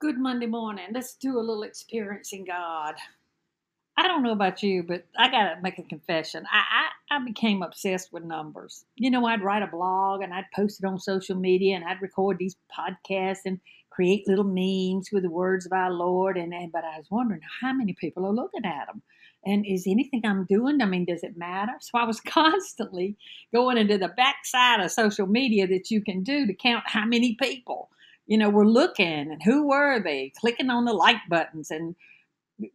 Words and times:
Good 0.00 0.16
Monday 0.16 0.46
morning. 0.46 0.86
Let's 0.94 1.16
do 1.16 1.40
a 1.40 1.42
little 1.42 1.64
experiencing 1.64 2.44
God. 2.44 2.94
I 3.96 4.06
don't 4.06 4.22
know 4.22 4.30
about 4.30 4.62
you, 4.62 4.84
but 4.84 5.04
I 5.18 5.28
got 5.28 5.52
to 5.52 5.60
make 5.60 5.80
a 5.80 5.82
confession. 5.82 6.44
I, 6.52 6.62
I, 7.10 7.16
I 7.16 7.24
became 7.24 7.64
obsessed 7.64 8.12
with 8.12 8.22
numbers. 8.22 8.84
You 8.94 9.10
know, 9.10 9.26
I'd 9.26 9.42
write 9.42 9.64
a 9.64 9.66
blog 9.66 10.22
and 10.22 10.32
I'd 10.32 10.44
post 10.54 10.78
it 10.80 10.86
on 10.86 11.00
social 11.00 11.34
media 11.34 11.74
and 11.74 11.84
I'd 11.84 12.00
record 12.00 12.38
these 12.38 12.54
podcasts 12.70 13.40
and 13.44 13.58
create 13.90 14.28
little 14.28 14.44
memes 14.44 15.08
with 15.10 15.24
the 15.24 15.30
words 15.30 15.66
of 15.66 15.72
our 15.72 15.92
Lord. 15.92 16.36
And, 16.36 16.54
and 16.54 16.70
but 16.70 16.84
I 16.84 16.96
was 16.96 17.10
wondering 17.10 17.40
how 17.60 17.72
many 17.72 17.92
people 17.92 18.24
are 18.24 18.32
looking 18.32 18.66
at 18.66 18.86
them. 18.86 19.02
And 19.44 19.66
is 19.66 19.84
anything 19.88 20.20
I'm 20.24 20.44
doing? 20.44 20.80
I 20.80 20.84
mean, 20.84 21.06
does 21.06 21.24
it 21.24 21.36
matter? 21.36 21.72
So 21.80 21.98
I 21.98 22.04
was 22.04 22.20
constantly 22.24 23.16
going 23.52 23.78
into 23.78 23.98
the 23.98 24.14
backside 24.16 24.78
of 24.78 24.92
social 24.92 25.26
media 25.26 25.66
that 25.66 25.90
you 25.90 26.02
can 26.02 26.22
do 26.22 26.46
to 26.46 26.54
count 26.54 26.84
how 26.86 27.04
many 27.04 27.34
people 27.34 27.90
you 28.28 28.38
know, 28.38 28.50
were 28.50 28.68
looking 28.68 29.32
and 29.32 29.42
who 29.42 29.66
were 29.66 29.98
they, 30.00 30.32
clicking 30.38 30.70
on 30.70 30.84
the 30.84 30.92
like 30.92 31.16
buttons 31.28 31.70
and 31.70 31.96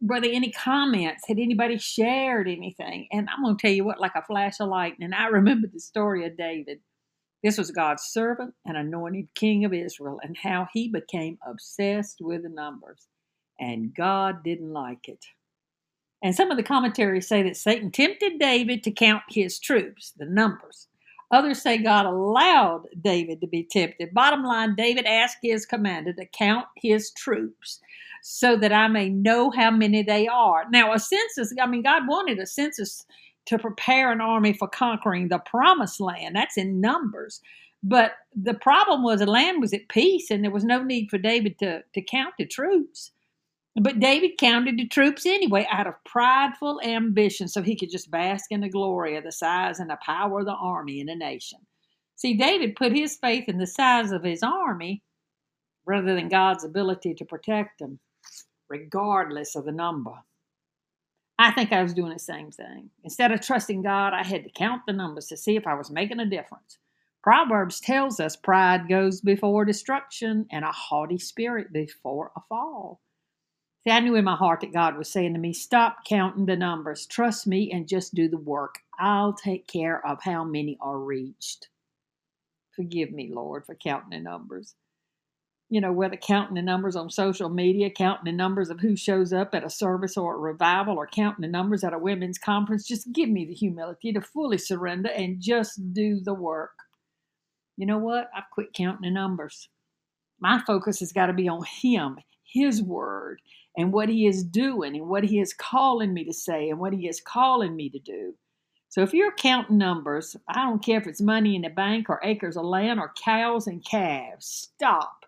were 0.00 0.20
there 0.20 0.32
any 0.32 0.50
comments? 0.50 1.22
Had 1.28 1.38
anybody 1.38 1.78
shared 1.78 2.48
anything? 2.48 3.06
And 3.12 3.28
I'm 3.30 3.42
going 3.42 3.56
to 3.56 3.62
tell 3.62 3.70
you 3.74 3.84
what, 3.84 4.00
like 4.00 4.16
a 4.16 4.22
flash 4.22 4.58
of 4.60 4.68
lightning, 4.68 5.12
I 5.12 5.26
remember 5.26 5.68
the 5.72 5.80
story 5.80 6.26
of 6.26 6.36
David. 6.36 6.80
This 7.42 7.56
was 7.56 7.70
God's 7.70 8.02
servant 8.02 8.54
and 8.64 8.76
anointed 8.76 9.28
king 9.34 9.64
of 9.64 9.74
Israel, 9.74 10.18
and 10.22 10.36
how 10.36 10.66
he 10.72 10.88
became 10.88 11.38
obsessed 11.46 12.16
with 12.20 12.42
the 12.42 12.48
numbers. 12.48 13.06
And 13.60 13.94
God 13.94 14.42
didn't 14.42 14.72
like 14.72 15.06
it. 15.06 15.24
And 16.22 16.34
some 16.34 16.50
of 16.50 16.56
the 16.56 16.62
commentaries 16.62 17.28
say 17.28 17.42
that 17.42 17.58
Satan 17.58 17.90
tempted 17.90 18.38
David 18.38 18.82
to 18.84 18.90
count 18.90 19.24
his 19.28 19.58
troops, 19.58 20.14
the 20.16 20.24
numbers. 20.24 20.88
Others 21.34 21.62
say 21.62 21.78
God 21.78 22.06
allowed 22.06 22.84
David 23.00 23.40
to 23.40 23.48
be 23.48 23.64
tempted. 23.64 24.14
Bottom 24.14 24.44
line, 24.44 24.76
David 24.76 25.04
asked 25.04 25.38
his 25.42 25.66
commander 25.66 26.12
to 26.12 26.26
count 26.26 26.66
his 26.76 27.10
troops 27.10 27.80
so 28.22 28.56
that 28.56 28.72
I 28.72 28.88
may 28.88 29.08
know 29.08 29.50
how 29.50 29.70
many 29.70 30.02
they 30.02 30.28
are. 30.28 30.64
Now, 30.70 30.94
a 30.94 30.98
census, 30.98 31.52
I 31.60 31.66
mean, 31.66 31.82
God 31.82 32.06
wanted 32.06 32.38
a 32.38 32.46
census 32.46 33.04
to 33.46 33.58
prepare 33.58 34.12
an 34.12 34.20
army 34.20 34.52
for 34.52 34.68
conquering 34.68 35.28
the 35.28 35.40
promised 35.40 36.00
land. 36.00 36.36
That's 36.36 36.56
in 36.56 36.80
Numbers. 36.80 37.40
But 37.82 38.12
the 38.34 38.54
problem 38.54 39.02
was 39.02 39.20
the 39.20 39.26
land 39.26 39.60
was 39.60 39.74
at 39.74 39.88
peace 39.88 40.30
and 40.30 40.42
there 40.42 40.50
was 40.50 40.64
no 40.64 40.82
need 40.82 41.10
for 41.10 41.18
David 41.18 41.58
to, 41.58 41.82
to 41.94 42.00
count 42.00 42.34
the 42.38 42.46
troops. 42.46 43.10
But 43.76 43.98
David 43.98 44.38
counted 44.38 44.76
the 44.76 44.86
troops 44.86 45.26
anyway 45.26 45.66
out 45.70 45.88
of 45.88 46.02
prideful 46.04 46.80
ambition 46.84 47.48
so 47.48 47.60
he 47.60 47.76
could 47.76 47.90
just 47.90 48.10
bask 48.10 48.46
in 48.50 48.60
the 48.60 48.68
glory 48.68 49.16
of 49.16 49.24
the 49.24 49.32
size 49.32 49.80
and 49.80 49.90
the 49.90 49.98
power 50.04 50.40
of 50.40 50.46
the 50.46 50.52
army 50.52 51.00
in 51.00 51.08
a 51.08 51.16
nation. 51.16 51.58
See, 52.14 52.34
David 52.34 52.76
put 52.76 52.92
his 52.92 53.16
faith 53.16 53.48
in 53.48 53.58
the 53.58 53.66
size 53.66 54.12
of 54.12 54.22
his 54.22 54.44
army 54.44 55.02
rather 55.86 56.14
than 56.14 56.28
God's 56.28 56.64
ability 56.64 57.14
to 57.14 57.24
protect 57.24 57.80
them, 57.80 57.98
regardless 58.68 59.56
of 59.56 59.64
the 59.64 59.72
number. 59.72 60.14
I 61.36 61.50
think 61.50 61.72
I 61.72 61.82
was 61.82 61.94
doing 61.94 62.12
the 62.12 62.18
same 62.20 62.52
thing. 62.52 62.90
Instead 63.02 63.32
of 63.32 63.40
trusting 63.40 63.82
God, 63.82 64.12
I 64.12 64.22
had 64.22 64.44
to 64.44 64.50
count 64.50 64.82
the 64.86 64.92
numbers 64.92 65.26
to 65.26 65.36
see 65.36 65.56
if 65.56 65.66
I 65.66 65.74
was 65.74 65.90
making 65.90 66.20
a 66.20 66.26
difference. 66.26 66.78
Proverbs 67.24 67.80
tells 67.80 68.20
us 68.20 68.36
pride 68.36 68.88
goes 68.88 69.20
before 69.20 69.64
destruction 69.64 70.46
and 70.52 70.64
a 70.64 70.70
haughty 70.70 71.18
spirit 71.18 71.72
before 71.72 72.30
a 72.36 72.40
fall. 72.48 73.00
See, 73.84 73.92
I 73.92 74.00
knew 74.00 74.14
in 74.14 74.24
my 74.24 74.36
heart 74.36 74.60
that 74.60 74.72
God 74.72 74.96
was 74.96 75.10
saying 75.10 75.34
to 75.34 75.38
me, 75.38 75.52
Stop 75.52 75.98
counting 76.08 76.46
the 76.46 76.56
numbers. 76.56 77.06
Trust 77.06 77.46
me 77.46 77.70
and 77.70 77.86
just 77.86 78.14
do 78.14 78.28
the 78.28 78.38
work. 78.38 78.76
I'll 78.98 79.34
take 79.34 79.66
care 79.66 80.04
of 80.06 80.22
how 80.22 80.42
many 80.42 80.78
are 80.80 80.98
reached. 80.98 81.68
Forgive 82.74 83.12
me, 83.12 83.30
Lord, 83.32 83.66
for 83.66 83.74
counting 83.74 84.10
the 84.10 84.20
numbers. 84.20 84.74
You 85.68 85.80
know, 85.80 85.92
whether 85.92 86.16
counting 86.16 86.54
the 86.54 86.62
numbers 86.62 86.96
on 86.96 87.10
social 87.10 87.48
media, 87.48 87.90
counting 87.90 88.24
the 88.24 88.36
numbers 88.36 88.70
of 88.70 88.80
who 88.80 88.96
shows 88.96 89.32
up 89.32 89.54
at 89.54 89.64
a 89.64 89.70
service 89.70 90.16
or 90.16 90.34
a 90.34 90.38
revival, 90.38 90.96
or 90.96 91.06
counting 91.06 91.42
the 91.42 91.48
numbers 91.48 91.84
at 91.84 91.92
a 91.92 91.98
women's 91.98 92.38
conference, 92.38 92.86
just 92.86 93.12
give 93.12 93.28
me 93.28 93.44
the 93.44 93.54
humility 93.54 94.12
to 94.12 94.20
fully 94.20 94.58
surrender 94.58 95.10
and 95.10 95.40
just 95.40 95.92
do 95.92 96.20
the 96.20 96.34
work. 96.34 96.72
You 97.76 97.86
know 97.86 97.98
what? 97.98 98.30
I've 98.34 98.50
quit 98.52 98.72
counting 98.72 99.02
the 99.02 99.10
numbers. 99.10 99.68
My 100.40 100.62
focus 100.66 101.00
has 101.00 101.12
got 101.12 101.26
to 101.26 101.32
be 101.32 101.48
on 101.48 101.64
Him, 101.64 102.18
His 102.44 102.82
Word, 102.82 103.40
and 103.76 103.92
what 103.92 104.08
He 104.08 104.26
is 104.26 104.44
doing 104.44 104.96
and 104.96 105.08
what 105.08 105.24
He 105.24 105.40
is 105.40 105.52
calling 105.52 106.14
me 106.14 106.24
to 106.24 106.32
say 106.32 106.68
and 106.70 106.78
what 106.78 106.92
He 106.92 107.08
is 107.08 107.20
calling 107.20 107.74
me 107.74 107.88
to 107.90 107.98
do. 107.98 108.34
So 108.88 109.02
if 109.02 109.12
you're 109.12 109.34
counting 109.34 109.78
numbers, 109.78 110.36
I 110.46 110.64
don't 110.64 110.82
care 110.82 111.00
if 111.00 111.06
it's 111.06 111.20
money 111.20 111.56
in 111.56 111.62
the 111.62 111.68
bank 111.68 112.08
or 112.08 112.20
acres 112.22 112.56
of 112.56 112.64
land 112.64 113.00
or 113.00 113.12
cows 113.22 113.66
and 113.66 113.84
calves, 113.84 114.46
stop. 114.46 115.26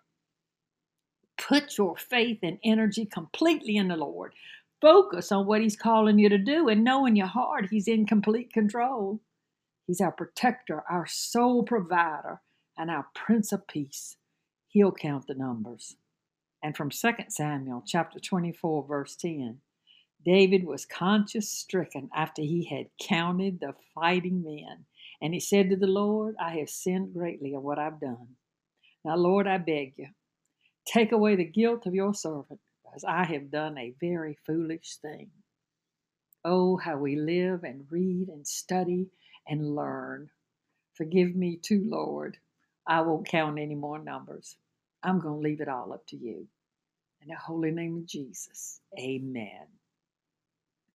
Put 1.37 1.77
your 1.77 1.97
faith 1.97 2.39
and 2.43 2.59
energy 2.63 3.05
completely 3.05 3.75
in 3.75 3.89
the 3.89 3.97
Lord. 3.97 4.33
Focus 4.81 5.31
on 5.31 5.45
what 5.45 5.61
He's 5.61 5.75
calling 5.75 6.17
you 6.17 6.29
to 6.29 6.37
do 6.37 6.69
and 6.69 6.83
know 6.83 7.05
in 7.05 7.15
your 7.15 7.27
heart 7.27 7.67
He's 7.69 7.87
in 7.87 8.05
complete 8.05 8.53
control. 8.53 9.19
He's 9.85 10.01
our 10.01 10.11
protector, 10.11 10.83
our 10.89 11.05
sole 11.05 11.63
provider, 11.63 12.41
and 12.77 12.89
our 12.89 13.07
Prince 13.13 13.51
of 13.51 13.67
Peace. 13.67 14.17
He'll 14.67 14.91
count 14.91 15.27
the 15.27 15.33
numbers 15.33 15.95
and 16.63 16.75
from 16.75 16.89
2 16.89 17.11
Samuel 17.29 17.83
chapter 17.85 18.19
24 18.19 18.85
verse 18.87 19.15
10. 19.15 19.59
David 20.25 20.65
was 20.65 20.85
conscience 20.85 21.49
stricken 21.49 22.09
after 22.13 22.41
he 22.41 22.65
had 22.65 22.89
counted 22.99 23.59
the 23.59 23.73
fighting 23.93 24.43
men, 24.43 24.85
and 25.21 25.33
he 25.33 25.39
said 25.39 25.69
to 25.69 25.75
the 25.75 25.87
Lord, 25.87 26.35
I 26.39 26.57
have 26.57 26.69
sinned 26.69 27.13
greatly 27.13 27.53
in 27.53 27.61
what 27.61 27.79
I've 27.79 27.99
done. 27.99 28.35
Now, 29.05 29.15
Lord, 29.15 29.47
I 29.47 29.57
beg 29.57 29.93
you, 29.97 30.07
take 30.85 31.11
away 31.11 31.35
the 31.35 31.45
guilt 31.45 31.85
of 31.85 31.95
your 31.95 32.13
servant, 32.13 32.59
because 32.83 33.03
I 33.03 33.23
have 33.25 33.51
done 33.51 33.77
a 33.77 33.93
very 34.01 34.37
foolish 34.45 34.97
thing. 35.01 35.29
Oh, 36.43 36.77
how 36.77 36.97
we 36.97 37.15
live 37.15 37.63
and 37.63 37.85
read 37.89 38.27
and 38.29 38.47
study 38.47 39.07
and 39.47 39.75
learn. 39.75 40.29
Forgive 40.93 41.35
me 41.35 41.57
too, 41.57 41.83
Lord. 41.85 42.37
I 42.87 43.01
won't 43.01 43.27
count 43.27 43.59
any 43.59 43.75
more 43.75 43.99
numbers. 43.99 44.57
I'm 45.07 45.19
going 45.21 45.41
to 45.41 45.49
leave 45.49 45.61
it 45.61 45.69
all 45.69 45.93
up 45.93 46.07
to 46.09 46.17
you. 46.17 46.47
In 47.21 47.29
the 47.29 47.35
holy 47.35 47.71
name 47.71 47.97
of 47.97 48.07
Jesus, 48.07 48.81
amen. 48.99 49.67